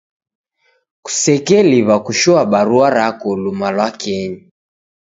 [1.03, 4.39] Kusekeliw'a kushoa barua rako luma lwa kenyi.